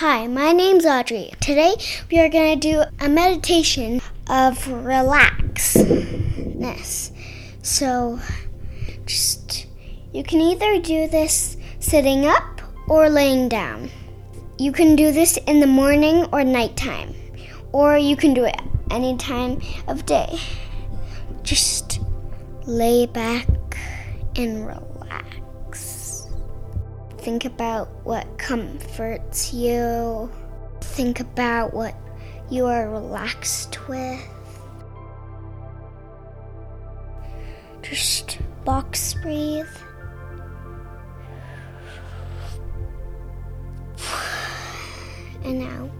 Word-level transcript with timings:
Hi, 0.00 0.28
my 0.28 0.52
name's 0.52 0.86
Audrey. 0.86 1.32
Today 1.40 1.74
we 2.08 2.20
are 2.20 2.28
going 2.28 2.60
to 2.60 2.70
do 2.70 2.84
a 3.00 3.08
meditation 3.08 4.00
of 4.30 4.56
relaxness. 4.66 7.10
So, 7.62 8.20
just 9.06 9.66
you 10.12 10.22
can 10.22 10.40
either 10.40 10.80
do 10.80 11.08
this 11.08 11.56
sitting 11.80 12.26
up 12.26 12.60
or 12.86 13.08
laying 13.08 13.48
down. 13.48 13.90
You 14.56 14.70
can 14.70 14.94
do 14.94 15.10
this 15.10 15.36
in 15.48 15.58
the 15.58 15.66
morning 15.66 16.26
or 16.30 16.44
nighttime, 16.44 17.12
or 17.72 17.98
you 17.98 18.14
can 18.14 18.34
do 18.34 18.44
it 18.44 18.60
any 18.92 19.16
time 19.16 19.60
of 19.88 20.06
day. 20.06 20.38
Just 21.42 21.98
lay 22.66 23.06
back 23.06 23.48
and 24.36 24.64
relax 24.64 24.97
think 27.18 27.44
about 27.44 27.88
what 28.04 28.38
comforts 28.38 29.52
you. 29.52 30.30
Think 30.80 31.20
about 31.20 31.74
what 31.74 31.94
you 32.50 32.66
are 32.66 32.88
relaxed 32.88 33.88
with. 33.88 34.20
Just 37.82 38.38
box 38.64 39.14
breathe. 39.14 39.66
And 45.44 45.62
out. 45.62 45.90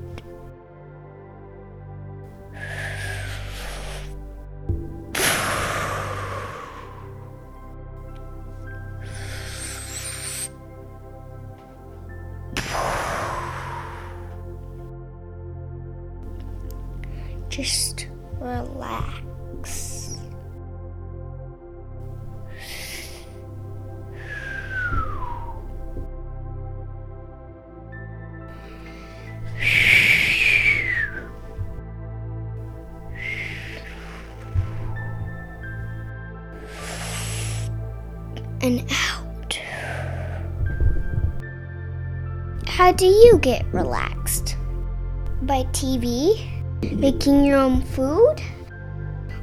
Just 17.59 18.07
relax. 18.39 20.17
And 38.61 38.85
out. 38.89 39.59
How 42.69 42.93
do 42.93 43.07
you 43.07 43.41
get 43.43 43.67
relaxed? 43.73 44.57
By 45.43 45.65
TV? 45.73 46.58
Making 46.83 47.45
your 47.45 47.59
own 47.59 47.83
food 47.83 48.37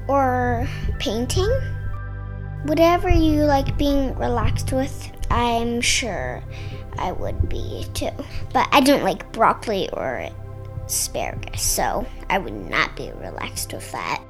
or 0.07 0.67
painting. 0.99 1.49
Whatever 2.63 3.09
you 3.09 3.43
like 3.43 3.77
being 3.77 4.15
relaxed 4.15 4.71
with, 4.71 5.11
I'm 5.29 5.81
sure 5.81 6.43
I 6.97 7.11
would 7.11 7.49
be 7.49 7.85
too. 7.93 8.09
But 8.53 8.67
I 8.71 8.81
don't 8.81 9.03
like 9.03 9.31
broccoli 9.31 9.89
or 9.93 10.29
asparagus, 10.85 11.61
so 11.61 12.05
I 12.29 12.37
would 12.37 12.69
not 12.69 12.95
be 12.95 13.11
relaxed 13.11 13.73
with 13.73 13.91
that. 13.91 14.23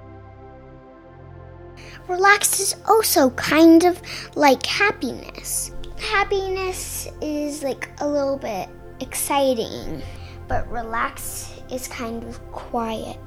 Relaxed 2.07 2.59
is 2.59 2.75
also 2.87 3.29
kind 3.31 3.83
of 3.83 4.01
like 4.35 4.65
happiness. 4.65 5.71
Happiness 5.97 7.07
is 7.21 7.63
like 7.63 7.89
a 7.99 8.07
little 8.07 8.37
bit 8.37 8.69
exciting, 8.99 10.01
but 10.47 10.69
relax 10.69 11.53
is 11.71 11.87
kind 11.87 12.23
of 12.23 12.39
quiet. 12.51 13.17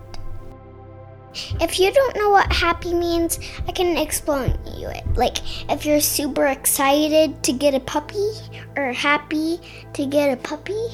If 1.60 1.78
you 1.78 1.92
don't 1.92 2.16
know 2.16 2.30
what 2.30 2.52
happy 2.52 2.94
means, 2.94 3.38
I 3.66 3.72
can 3.72 3.97
explain 3.97 4.59
you 4.76 4.88
it. 4.88 5.04
Like 5.15 5.38
if 5.70 5.84
you're 5.84 6.00
super 6.00 6.47
excited 6.47 7.42
to 7.44 7.53
get 7.53 7.75
a 7.75 7.81
puppy 7.81 8.31
or 8.76 8.92
happy 8.92 9.60
to 9.92 10.06
get 10.06 10.32
a 10.32 10.41
puppy, 10.41 10.88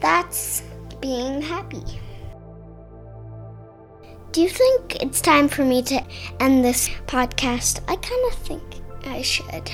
that's 0.00 0.62
being 1.00 1.40
happy. 1.40 1.82
Do 4.32 4.42
you 4.42 4.48
think 4.48 5.02
it's 5.02 5.20
time 5.20 5.48
for 5.48 5.64
me 5.64 5.82
to 5.84 6.04
end 6.38 6.64
this 6.64 6.88
podcast? 7.06 7.80
I 7.88 7.96
kind 7.96 8.32
of 8.32 8.34
think 8.34 8.62
I 9.06 9.22
should. 9.22 9.70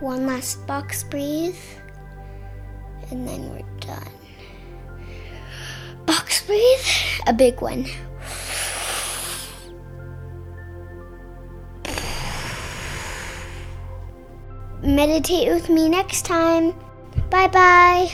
One 0.00 0.26
last 0.26 0.66
box 0.66 1.04
breathe 1.04 1.56
and 3.10 3.26
then 3.26 3.50
we're 3.50 3.78
done. 3.80 4.12
Box 6.06 6.46
breathe, 6.46 6.86
a 7.26 7.32
big 7.32 7.60
one. 7.60 7.86
Meditate 14.82 15.48
with 15.48 15.68
me 15.68 15.88
next 15.88 16.24
time. 16.24 16.72
Bye 17.30 17.48
bye. 17.48 18.10